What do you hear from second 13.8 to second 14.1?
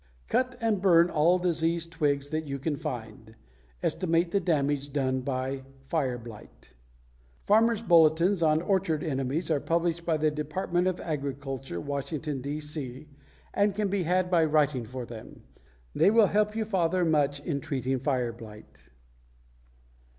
be